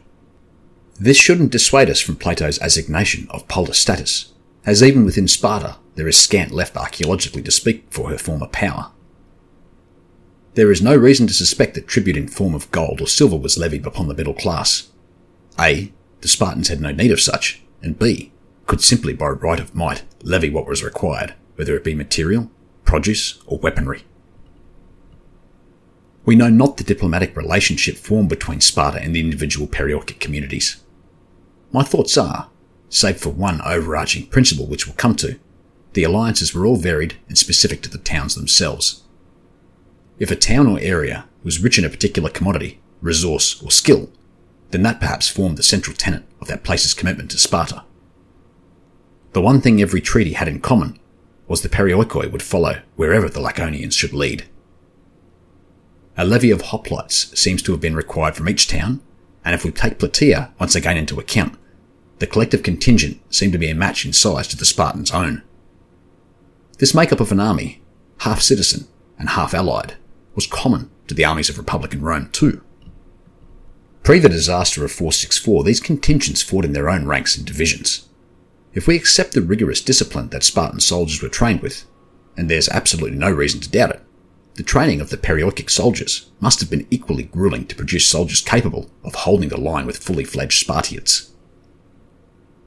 [1.01, 4.33] This shouldn't dissuade us from Plato's assignation of polis status,
[4.65, 8.91] as even within Sparta there is scant left archaeologically to speak for her former power.
[10.55, 13.59] There is no reason to suspect that tribute in form of gold or silver was
[13.59, 14.91] levied upon the middle class.
[15.59, 15.93] A.
[16.21, 18.33] The Spartans had no need of such, and B.
[18.67, 22.51] Could simply by right of might levy what was required, whether it be material,
[22.85, 24.05] produce, or weaponry.
[26.25, 30.83] We know not the diplomatic relationship formed between Sparta and the individual Perioic communities.
[31.73, 32.49] My thoughts are,
[32.89, 35.39] save for one overarching principle which we'll come to,
[35.95, 39.03] the alliances were all varied and specific to the towns themselves.
[40.19, 44.11] If a town or area was rich in a particular commodity, resource, or skill,
[44.71, 47.85] then that perhaps formed the central tenet of that place's commitment to Sparta.
[49.33, 50.99] The one thing every treaty had in common
[51.47, 54.45] was the Perioikoi would follow wherever the Laconians should lead.
[56.17, 59.01] A levy of hoplites seems to have been required from each town,
[59.45, 61.59] and if we take Plataea once again into account,
[62.19, 65.43] the collective contingent seemed to be a match in size to the Spartans' own.
[66.83, 67.81] This makeup of an army,
[68.23, 69.95] half citizen and half allied,
[70.35, 72.61] was common to the armies of Republican Rome too.
[74.03, 78.09] Pre the disaster of 464, these contingents fought in their own ranks and divisions.
[78.75, 81.85] If we accept the rigorous discipline that Spartan soldiers were trained with,
[82.37, 84.03] and there's absolutely no reason to doubt it,
[84.55, 88.91] the training of the Perioic soldiers must have been equally grueling to produce soldiers capable
[89.05, 91.31] of holding the line with fully fledged Spartiates.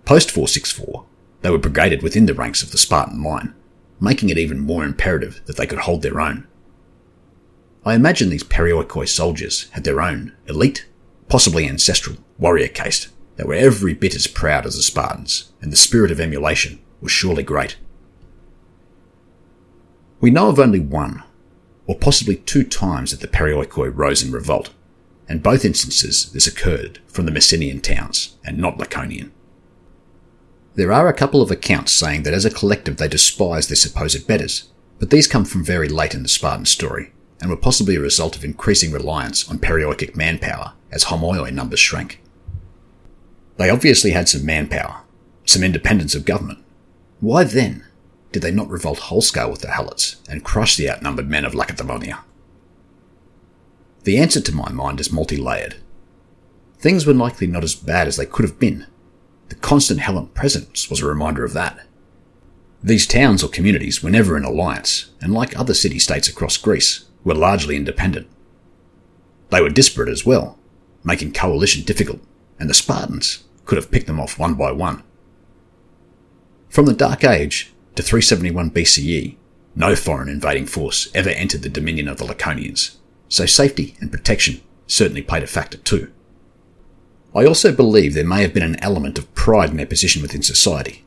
[0.05, 1.05] Post 464,
[1.41, 3.53] they were brigaded within the ranks of the Spartan line,
[3.99, 6.47] making it even more imperative that they could hold their own.
[7.85, 10.87] I imagine these Perioikoi soldiers had their own elite,
[11.27, 15.77] possibly ancestral, warrior caste that were every bit as proud as the Spartans, and the
[15.77, 17.77] spirit of emulation was surely great.
[20.19, 21.23] We know of only one
[21.87, 24.71] or possibly two times that the Perioikoi rose in revolt,
[25.29, 29.31] and both instances this occurred from the Messenian towns and not Laconian.
[30.75, 34.27] There are a couple of accounts saying that as a collective they despised their supposed
[34.27, 38.01] betters, but these come from very late in the Spartan story, and were possibly a
[38.01, 42.21] result of increasing reliance on Perioic manpower as homoioi numbers shrank.
[43.57, 45.03] They obviously had some manpower,
[45.45, 46.59] some independence of government.
[47.21, 47.85] Why then
[48.33, 51.53] did they not revolt whole scale with the Helots and crush the outnumbered men of
[51.53, 52.19] Lacedaemonia?
[54.03, 55.77] The answer to my mind is multi layered.
[56.77, 58.85] Things were likely not as bad as they could have been.
[59.49, 61.85] The constant Helot presence was a reminder of that.
[62.83, 67.05] These towns or communities were never in alliance, and like other city states across Greece,
[67.23, 68.27] were largely independent.
[69.49, 70.59] They were disparate as well,
[71.03, 72.21] making coalition difficult,
[72.59, 75.03] and the Spartans could have picked them off one by one.
[76.69, 79.37] From the Dark Age, to 371 BCE,
[79.75, 82.97] no foreign invading force ever entered the dominion of the Laconians,
[83.29, 86.11] so safety and protection certainly played a factor too.
[87.35, 90.41] I also believe there may have been an element of pride in their position within
[90.41, 91.03] society.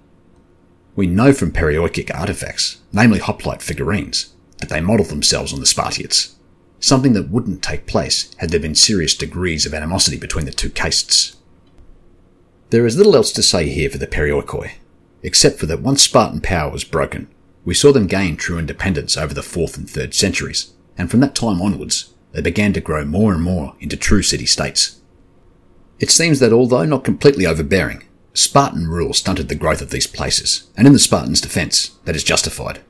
[0.94, 6.36] We know from Perioic artifacts, namely hoplite figurines, that they modelled themselves on the Spartiates,
[6.80, 10.68] something that wouldn't take place had there been serious degrees of animosity between the two
[10.68, 11.36] castes.
[12.70, 14.72] There is little else to say here for the Perioikoi,
[15.22, 17.28] except for that once Spartan power was broken,
[17.64, 21.34] we saw them gain true independence over the 4th and 3rd centuries, and from that
[21.34, 24.97] time onwards, they began to grow more and more into true city states.
[25.98, 30.68] It seems that although not completely overbearing, Spartan rule stunted the growth of these places,
[30.76, 32.80] and in the Spartans' defence, that is justified.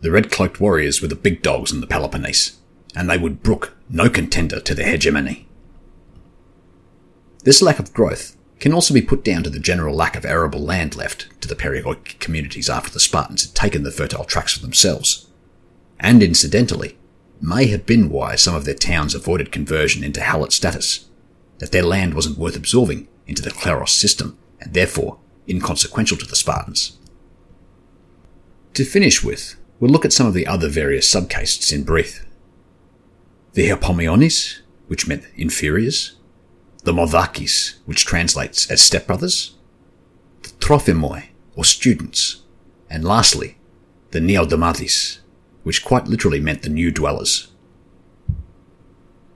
[0.00, 2.56] The red cloaked warriors were the big dogs in the Peloponnese,
[2.94, 5.48] and they would brook no contender to their hegemony.
[7.42, 10.60] This lack of growth can also be put down to the general lack of arable
[10.60, 14.60] land left to the Perioic communities after the Spartans had taken the fertile tracts for
[14.60, 15.26] themselves.
[15.98, 16.96] And incidentally,
[17.40, 21.06] may have been why some of their towns avoided conversion into Helot status,
[21.60, 25.18] that their land wasn't worth absorbing into the Kleros system, and therefore
[25.48, 26.98] inconsequential to the Spartans.
[28.74, 32.24] To finish with, we'll look at some of the other various subcastes in brief.
[33.52, 36.16] The Hypomeiones, which meant inferiors,
[36.84, 39.52] the Mothakes, which translates as stepbrothers,
[40.42, 41.24] the Trophimoi,
[41.56, 42.42] or students,
[42.88, 43.58] and lastly,
[44.12, 45.18] the Neodamodeis,
[45.62, 47.48] which quite literally meant the new dwellers.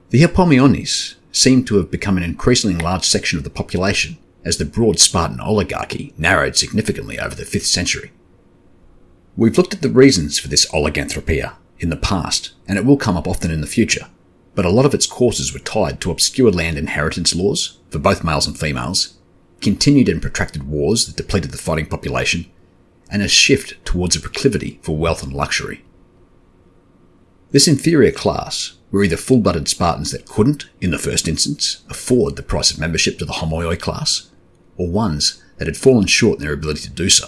[0.09, 4.65] The Hypomeiones seem to have become an increasingly large section of the population as the
[4.65, 8.11] broad Spartan oligarchy narrowed significantly over the 5th century.
[9.35, 13.17] We've looked at the reasons for this oliganthropia in the past, and it will come
[13.17, 14.07] up often in the future
[14.55, 18.23] but a lot of its causes were tied to obscure land inheritance laws for both
[18.23, 19.17] males and females,
[19.61, 22.49] continued and protracted wars that depleted the fighting population,
[23.11, 25.83] and a shift towards a proclivity for wealth and luxury.
[27.51, 32.37] This inferior class were either full blooded Spartans that couldn't, in the first instance, afford
[32.37, 34.31] the price of membership to the homoioi class,
[34.77, 37.27] or ones that had fallen short in their ability to do so.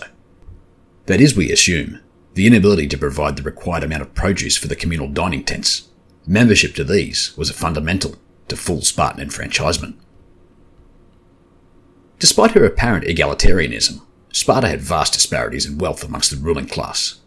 [1.08, 1.99] That is, we assume,
[2.36, 5.89] the inability to provide the required amount of produce for the communal dining tents.
[6.25, 8.15] Membership to these was a fundamental
[8.47, 9.99] to full Spartan enfranchisement.
[12.17, 17.19] Despite her apparent egalitarianism, Sparta had vast disparities in wealth amongst the ruling class.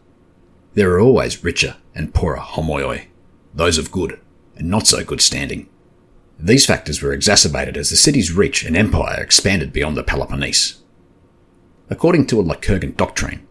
[0.73, 3.09] There are always richer and poorer homoioi,
[3.53, 4.19] those of good
[4.63, 5.69] not so good standing.
[6.39, 10.81] These factors were exacerbated as the city's reach and empire expanded beyond the Peloponnese.
[11.91, 13.47] According to a Lycurgan doctrine,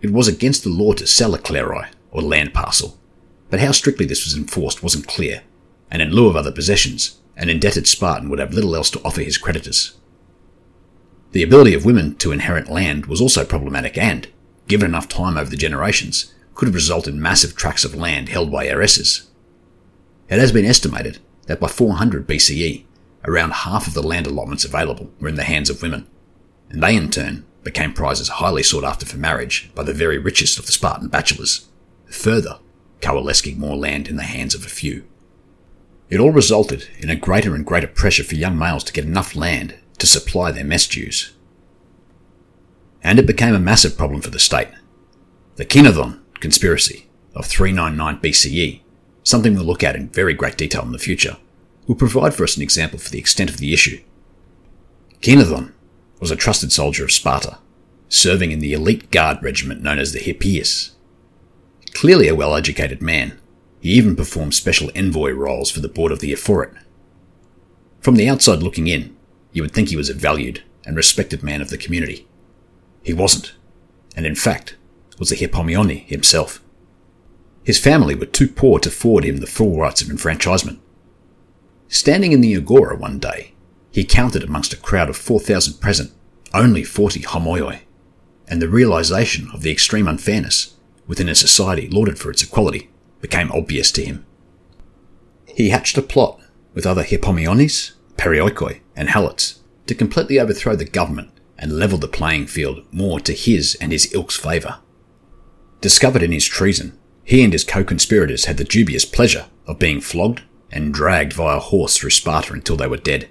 [0.00, 2.98] it was against the law to sell a kleroi, or land parcel,
[3.50, 5.42] but how strictly this was enforced wasn't clear,
[5.90, 9.22] and in lieu of other possessions, an indebted Spartan would have little else to offer
[9.22, 9.96] his creditors.
[11.32, 14.28] The ability of women to inherit land was also problematic and,
[14.66, 18.50] given enough time over the generations, could have resulted in massive tracts of land held
[18.50, 19.29] by heiresses.
[20.30, 22.84] It has been estimated that by 400 BCE,
[23.24, 26.06] around half of the land allotments available were in the hands of women,
[26.70, 30.56] and they in turn became prizes highly sought after for marriage by the very richest
[30.58, 31.68] of the Spartan bachelors,
[32.06, 32.60] further
[33.00, 35.04] coalescing more land in the hands of a few.
[36.08, 39.34] It all resulted in a greater and greater pressure for young males to get enough
[39.34, 41.32] land to supply their mess dues.
[43.02, 44.68] And it became a massive problem for the state.
[45.56, 48.80] The Kinathon conspiracy of 399 BCE,
[49.22, 51.36] something we'll look at in very great detail in the future,
[51.86, 54.00] will provide for us an example for the extent of the issue.
[55.20, 55.72] Kinathon
[56.20, 57.58] was a trusted soldier of Sparta,
[58.08, 60.90] serving in the elite guard regiment known as the Hippeis.
[61.92, 63.38] Clearly a well educated man,
[63.80, 66.74] he even performed special envoy roles for the board of the Ephorate.
[68.00, 69.16] From the outside looking in,
[69.52, 72.26] you would think he was a valued and respected man of the community.
[73.02, 73.54] He wasn't,
[74.16, 74.76] and in fact,
[75.18, 76.59] was a Hypomeiones himself.
[77.64, 80.80] His family were too poor to afford him the full rights of enfranchisement.
[81.88, 83.54] Standing in the agora one day,
[83.90, 86.12] he counted amongst a crowd of 4,000 present
[86.52, 87.80] only 40 homoioi,
[88.48, 93.52] and the realization of the extreme unfairness within a society lauded for its equality became
[93.52, 94.24] obvious to him.
[95.46, 96.40] He hatched a plot
[96.74, 102.46] with other Hypomeiones, perioikoi, and helots to completely overthrow the government and level the playing
[102.46, 104.78] field more to his and his ilk's favour.
[105.80, 110.42] Discovered in his treason, he and his co-conspirators had the dubious pleasure of being flogged
[110.72, 113.28] and dragged via horse through Sparta until they were dead.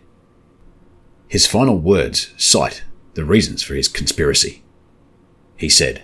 [1.28, 4.64] His final words cite the reasons for his conspiracy.
[5.56, 6.04] He said,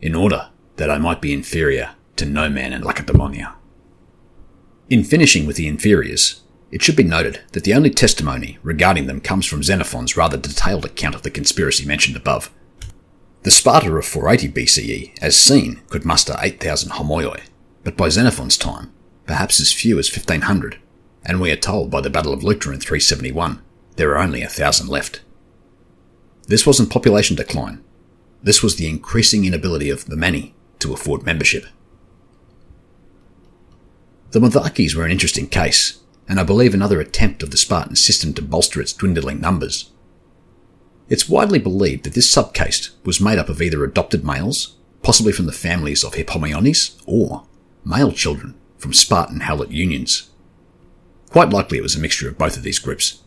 [0.00, 3.54] In order that I might be inferior to no man in Lacedaemonia.
[4.88, 9.20] In finishing with the inferiors, it should be noted that the only testimony regarding them
[9.20, 12.52] comes from Xenophon's rather detailed account of the conspiracy mentioned above.
[13.46, 17.42] The Sparta of 480 BCE, as seen, could muster 8,000 homoioi,
[17.84, 18.92] but by Xenophon's time,
[19.24, 20.78] perhaps as few as 1,500,
[21.24, 23.62] and we are told by the Battle of Leuctra in 371
[23.94, 25.20] there are only a thousand left.
[26.48, 27.84] This wasn't population decline.
[28.42, 31.66] This was the increasing inability of the many to afford membership.
[34.32, 38.34] The Mothakes were an interesting case, and I believe another attempt of the Spartan system
[38.34, 39.92] to bolster its dwindling numbers.
[41.08, 45.46] It's widely believed that this subcaste was made up of either adopted males, possibly from
[45.46, 47.46] the families of Hypomeiones, or
[47.84, 50.30] male children from Spartan Helot unions.
[51.30, 53.22] Quite likely it was a mixture of both of these groups.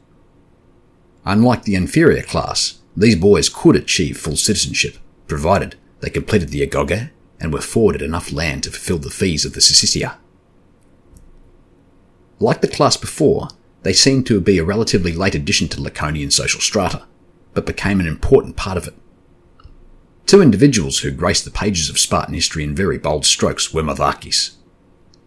[1.26, 7.12] Unlike the inferior class, these boys could achieve full citizenship, provided they completed the agoge
[7.40, 10.18] and were afforded enough land to fulfill the fees of the syssitia.
[12.40, 13.50] Like the class before,
[13.84, 17.04] they seem to be a relatively late addition to Laconian social strata,
[17.60, 18.94] but became an important part of it.
[20.26, 24.56] Two individuals who graced the pages of Spartan history in very bold strokes were Mothakes.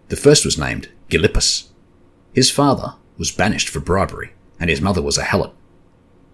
[0.08, 1.68] The first was named Gylippus.
[2.32, 5.52] His father was banished for bribery, and his mother was a helot.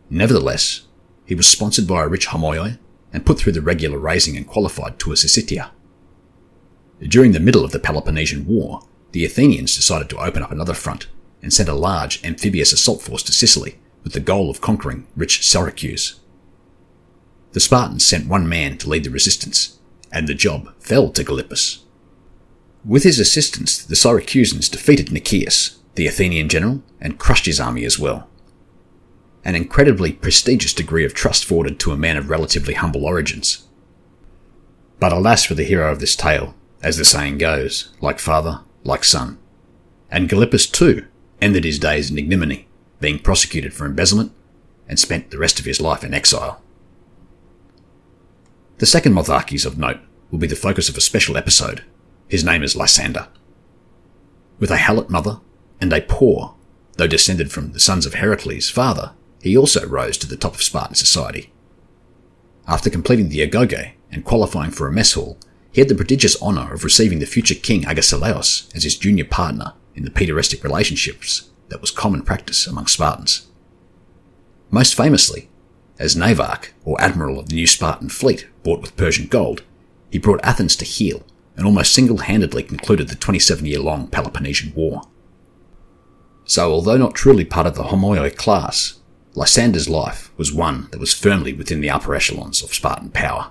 [0.09, 0.83] Nevertheless,
[1.27, 2.79] he was sponsored by a rich homoioi
[3.13, 5.71] and put through the regular raising and qualified to a syssitia.
[7.01, 11.09] During the middle of the Peloponnesian War, the Athenians decided to open up another front
[11.43, 13.79] and sent a large amphibious assault force to Sicily
[14.09, 16.19] with the goal of conquering rich Syracuse.
[17.53, 19.79] The Spartans sent one man to lead the resistance,
[20.11, 21.81] and the job fell to Gylippus.
[22.85, 27.99] With his assistance, the Syracusans defeated Nicias, the Athenian general, and crushed his army as
[27.99, 28.29] well
[29.49, 33.67] an incredibly prestigious degree of trust afforded to a man of relatively humble origins.
[35.01, 39.05] But alas for the hero of this tale, as the saying goes, like father, like
[39.05, 39.39] son.
[40.11, 41.07] And Gylippus too
[41.41, 42.68] ended his days in ignominy,
[43.01, 44.33] being prosecuted for embezzlement,
[44.89, 46.63] and spent the rest of his life in exile.
[48.79, 49.99] The second Mothakes of note
[50.31, 51.85] will be the focus of a special episode.
[52.29, 53.29] His name is Lysander.
[54.59, 55.41] With a Helot mother
[55.81, 56.55] and a poor,
[56.97, 60.63] though descended from the sons of Heracles' father, he also rose to the top of
[60.63, 61.53] Spartan society.
[62.67, 65.39] After completing the agoge and qualifying for a mess hall,
[65.73, 69.75] he had the prodigious honour of receiving the future king Agesilaus as his junior partner
[69.95, 73.49] in the pederastic relationships that was common practice among Spartans.
[74.71, 75.49] Most famously,
[75.99, 79.63] as Navarch, or admiral of the new Spartan fleet bought with Persian gold,
[80.11, 81.25] he brought Athens to heel
[81.57, 85.03] and almost single handedly concluded the 27 year long Peloponnesian War.
[86.45, 89.01] So, although not truly part of the Homoioi class,
[89.35, 93.51] Lysander's life was one that was firmly within the upper echelons of Spartan power.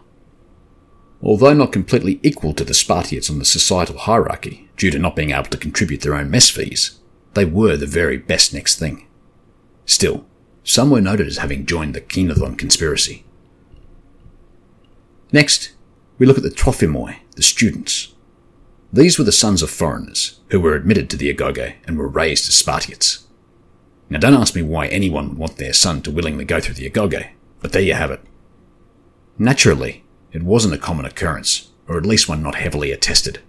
[1.22, 5.32] Although not completely equal to the Spartiates on the societal hierarchy due to not being
[5.32, 6.97] able to contribute their own mess fees,
[7.38, 9.08] they were the very best next thing.
[9.86, 10.26] Still,
[10.64, 13.24] some were noted as having joined the Kinathon conspiracy.
[15.32, 15.72] Next,
[16.18, 18.14] we look at the Trophimoi, the students.
[18.92, 22.48] These were the sons of foreigners who were admitted to the Agoge and were raised
[22.50, 23.28] as Spartiates.
[24.10, 26.90] Now, don't ask me why anyone would want their son to willingly go through the
[26.90, 27.30] Agoge,
[27.62, 28.22] but there you have it.
[29.38, 33.40] Naturally, it wasn't a common occurrence, or at least one not heavily attested.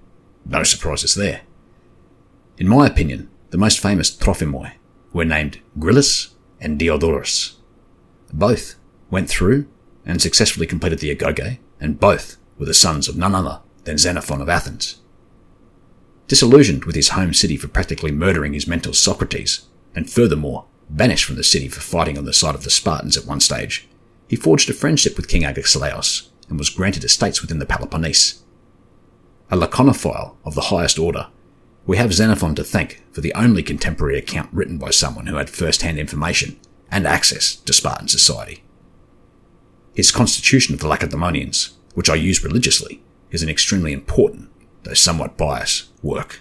[0.45, 1.43] No surprises there.
[2.59, 4.73] In my opinion, the most famous Trophimoi
[5.13, 7.57] were named Gryllus and Diodorus.
[8.33, 8.75] Both
[9.11, 9.67] went through
[10.05, 14.41] and successfully completed the Agoge, and both were the sons of none other than Xenophon
[14.41, 15.01] of Athens.
[16.27, 21.37] Disillusioned with his home city for practically murdering his mentor Socrates, and furthermore banished from
[21.37, 23.89] the city for fighting on the side of the Spartans at one stage,
[24.29, 28.43] he forged a friendship with King Agesilaus and was granted estates within the Peloponnese.
[29.51, 31.29] A laconophile of the highest order,
[31.89, 35.49] we have Xenophon to thank for the only contemporary account written by someone who had
[35.49, 36.61] first-hand information
[36.91, 38.63] and access to Spartan society.
[39.95, 44.51] His Constitution of the Lacedaemonians, which I use religiously, is an extremely important,
[44.83, 46.41] though somewhat biased, work.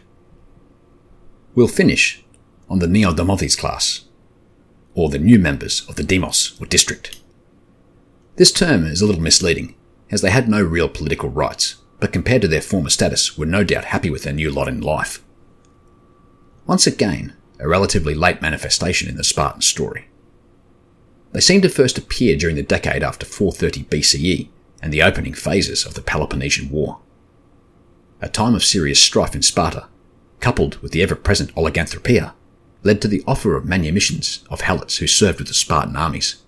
[1.56, 2.26] We'll finish
[2.70, 4.04] on the Neodamodeis class,
[4.96, 7.22] or the new members of the demos or district.
[8.36, 9.76] This term is a little misleading
[10.12, 13.64] as they had no real political rights, but compared to their former status were no
[13.64, 15.24] doubt happy with their new lot in life.
[16.68, 20.10] Once again, a relatively late manifestation in the Spartan story.
[21.32, 24.50] They seem to first appear during the decade after 430 BCE
[24.82, 27.00] and the opening phases of the Peloponnesian War.
[28.22, 29.88] A time of serious strife in Sparta,
[30.42, 32.34] coupled with the ever present oliganthropia,
[32.84, 36.44] led to the offer of manumissions of helots who served with the Spartan armies.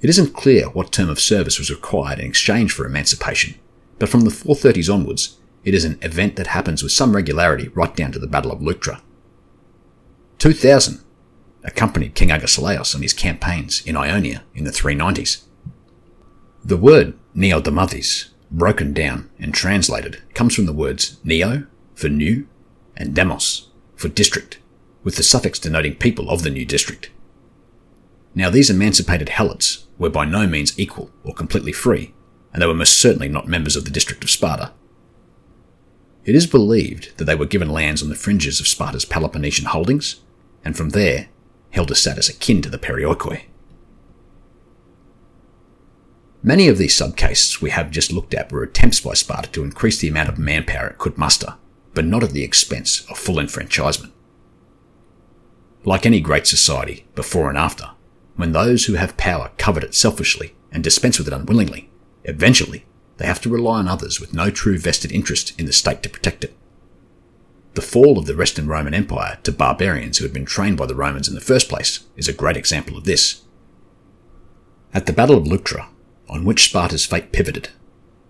[0.00, 3.54] It isn't clear what term of service was required in exchange for emancipation,
[4.00, 7.94] but from the 430s onwards, it is an event that happens with some regularity right
[7.96, 9.00] down to the Battle of Leuctra.
[10.38, 11.00] 2000
[11.62, 15.44] accompanied King Agesilaus on his campaigns in Ionia in the 390s.
[16.62, 22.46] The word Neodamodeis, broken down and translated, comes from the words neo for new
[22.96, 24.58] and demos for district,
[25.02, 27.10] with the suffix denoting people of the new district.
[28.34, 32.12] Now, these emancipated helots were by no means equal or completely free,
[32.52, 34.72] and they were most certainly not members of the district of Sparta.
[36.24, 40.20] It is believed that they were given lands on the fringes of Sparta's Peloponnesian holdings,
[40.64, 41.28] and from there
[41.70, 43.42] held a status akin to the Perioikoi.
[46.42, 49.98] Many of these subcases we have just looked at were attempts by Sparta to increase
[49.98, 51.54] the amount of manpower it could muster,
[51.92, 54.12] but not at the expense of full enfranchisement.
[55.84, 57.90] Like any great society, before and after,
[58.36, 61.90] when those who have power covet it selfishly and dispense with it unwillingly,
[62.24, 62.86] eventually
[63.16, 66.08] they have to rely on others with no true vested interest in the state to
[66.08, 66.56] protect it.
[67.74, 70.94] The fall of the Western Roman Empire to barbarians who had been trained by the
[70.94, 73.42] Romans in the first place is a great example of this.
[74.92, 75.88] At the Battle of Leuctra,
[76.28, 77.70] on which Sparta's fate pivoted,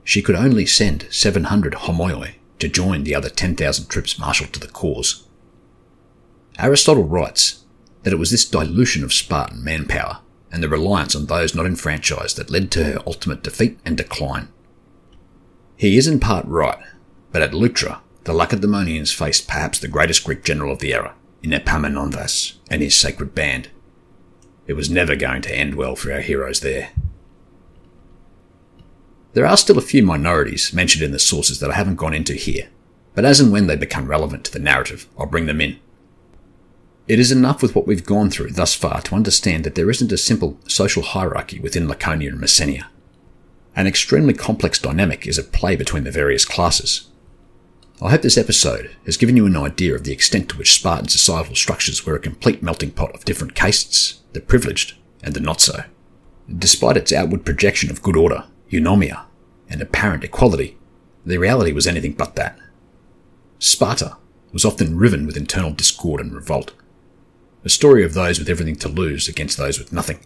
[0.03, 4.69] she could only send 700 homoioi to join the other 10,000 troops marshalled to the
[4.69, 5.27] cause.
[6.59, 7.65] Aristotle writes
[8.03, 10.19] that it was this dilution of Spartan manpower
[10.53, 14.49] and the reliance on those not enfranchised that led to her ultimate defeat and decline.
[15.77, 16.79] He is in part right,
[17.33, 21.51] but at Leuctra, the Lacedaemonians faced perhaps the greatest Greek general of the era, in
[21.51, 23.69] Epaminondas and his sacred band.
[24.67, 26.91] It was never going to end well for our heroes there.
[29.35, 32.35] There are still a few minorities mentioned in the sources that I haven't gone into
[32.35, 32.69] here,
[33.15, 35.79] but as and when they become relevant to the narrative, I'll bring them in.
[37.07, 40.13] It is enough with what we've gone through thus far to understand that there isn't
[40.13, 42.87] a simple social hierarchy within Laconia and Messenia.
[43.77, 47.09] An extremely complex dynamic is at play between the various classes.
[48.01, 51.09] I hope this episode has given you an idea of the extent to which Spartan
[51.09, 55.61] societal structures were a complete melting pot of different castes, the privileged and the not
[55.61, 55.85] so.
[56.57, 59.25] Despite its outward projection of good order, eunomia,
[59.69, 60.77] and apparent equality,
[61.25, 62.59] the reality was anything but that.
[63.59, 64.17] Sparta
[64.53, 66.75] was often riven with internal discord and revolt.
[67.65, 70.21] A story of those with everything to lose against those with nothing.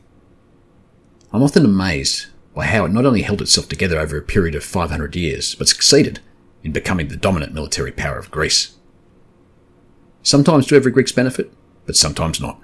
[1.33, 2.27] I'm often amazed
[2.59, 5.69] by how it not only held itself together over a period of 500 years, but
[5.69, 6.19] succeeded
[6.65, 8.75] in becoming the dominant military power of Greece.
[10.25, 11.53] Sometimes to every Greek's benefit,
[11.87, 12.61] but sometimes not.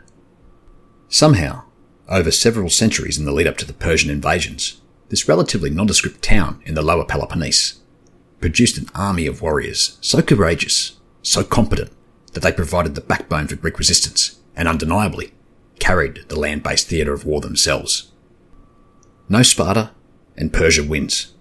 [1.08, 1.62] Somehow,
[2.08, 4.80] over several centuries in the lead up to the Persian invasions,
[5.10, 7.78] this relatively nondescript town in the lower Peloponnese
[8.40, 11.92] produced an army of warriors so courageous, so competent,
[12.32, 15.30] that they provided the backbone for Greek resistance and undeniably
[15.78, 18.10] carried the land based theatre of war themselves.
[19.28, 19.90] No Sparta,
[20.36, 21.32] and Persia wins,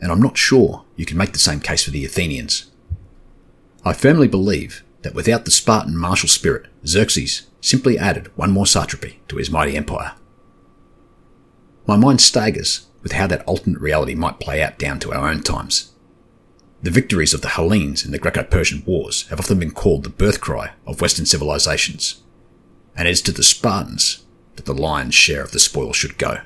[0.00, 2.70] and I'm not sure you can make the same case for the Athenians.
[3.84, 9.20] I firmly believe that without the Spartan martial spirit, Xerxes simply added one more satrapy
[9.28, 10.12] to his mighty empire.
[11.86, 15.42] My mind staggers with how that alternate reality might play out down to our own
[15.42, 15.92] times.
[16.82, 20.10] The victories of the Hellenes in the Greco Persian Wars have often been called the
[20.10, 22.22] birth cry of Western civilizations,
[22.96, 24.24] and it is to the Spartans
[24.56, 26.38] that the lion's share of the spoil should go.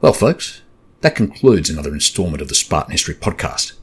[0.00, 0.62] Well, folks,
[1.02, 3.74] that concludes another instalment of the Spartan History podcast.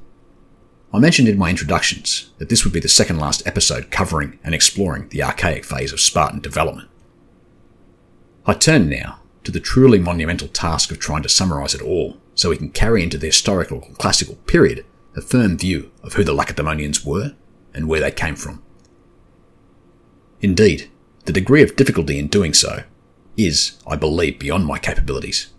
[0.91, 4.55] I mentioned in my introductions that this would be the second last episode covering and
[4.55, 6.89] exploring the archaic phase of Spartan development.
[8.47, 12.49] I turn now to the truly monumental task of trying to summarise it all so
[12.49, 16.33] we can carry into the historical and classical period a firm view of who the
[16.33, 17.35] Lacedaemonians were
[17.75, 18.63] and where they came from.
[20.41, 20.89] Indeed,
[21.25, 22.85] the degree of difficulty in doing so
[23.35, 25.53] is, I believe, beyond my capabilities.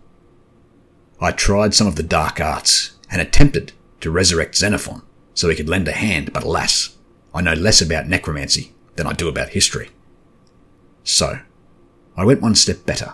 [1.21, 5.01] I tried some of the dark arts and attempted to resurrect Xenophon
[5.33, 6.95] so he could lend a hand, but alas,
[7.33, 9.89] I know less about necromancy than I do about history.
[11.03, 11.39] So,
[12.15, 13.13] I went one step better.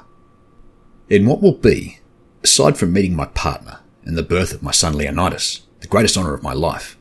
[1.09, 1.99] In what will be
[2.45, 6.35] Aside from meeting my partner and the birth of my son Leonidas, the greatest honour
[6.35, 6.95] of my life,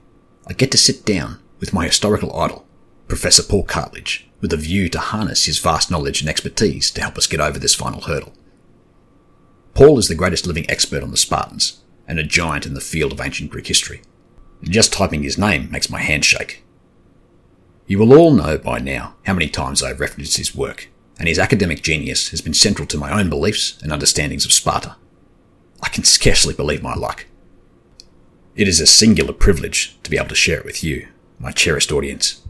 [0.47, 2.67] I get to sit down with my historical idol,
[3.09, 7.19] Professor Paul Cartledge, with a view to harness his vast knowledge and expertise to help
[7.19, 8.33] us get over this final hurdle.
[9.75, 13.13] Paul is the greatest living expert on the Spartans and a giant in the field
[13.13, 14.03] of ancient Greek history.
[14.63, 16.63] Just typing his name makes my hand shake.
[17.87, 21.41] You will all know by now how many times I've referenced his work, and his
[21.41, 24.97] academic genius has been central to my own beliefs and understandings of Sparta.
[25.83, 27.27] I can scarcely believe my luck.
[28.55, 31.09] It is a singular privilege to be able to share it with you,
[31.41, 32.43] my cherished audience.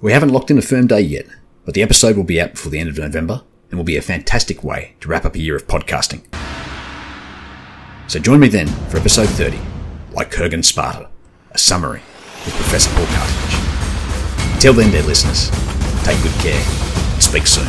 [0.00, 1.26] We haven't locked in a firm day yet,
[1.64, 4.02] but the episode will be out before the end of November and will be a
[4.02, 6.20] fantastic way to wrap up a year of podcasting.
[8.06, 9.58] So join me then for episode 30,
[10.12, 11.08] Lycurgan Sparta,
[11.52, 12.02] a summary
[12.44, 14.52] with Professor Paul Cartledge.
[14.52, 15.48] Until then, dear listeners,
[16.04, 17.64] take good care and speak soon.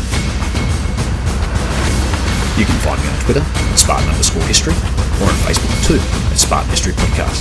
[2.60, 4.76] You can find me on Twitter at Spartan underscore history
[5.24, 7.40] or on Facebook too at Spartan History Podcast.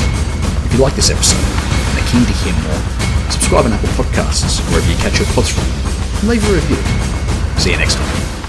[0.64, 2.80] If you like this episode and are keen to hear more,
[3.28, 6.78] subscribe on Apple Podcasts wherever you catch your pods from and leave a review.
[7.58, 8.41] See you next time.